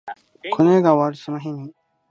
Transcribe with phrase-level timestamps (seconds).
[0.57, 1.75] この世が終わるその日に